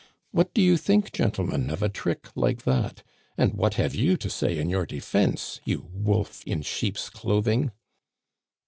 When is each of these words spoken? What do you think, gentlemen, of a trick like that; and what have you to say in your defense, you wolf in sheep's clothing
What 0.31 0.51
do 0.55 0.63
you 0.63 0.77
think, 0.77 1.11
gentlemen, 1.13 1.69
of 1.69 1.83
a 1.83 1.87
trick 1.87 2.29
like 2.33 2.63
that; 2.63 3.03
and 3.37 3.53
what 3.53 3.75
have 3.75 3.93
you 3.93 4.17
to 4.17 4.31
say 4.31 4.57
in 4.57 4.67
your 4.67 4.87
defense, 4.87 5.61
you 5.63 5.91
wolf 5.93 6.41
in 6.43 6.63
sheep's 6.63 7.07
clothing 7.07 7.69